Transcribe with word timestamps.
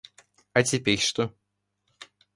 А 0.53 0.63
теперь 0.63 0.97
что? 0.99 1.31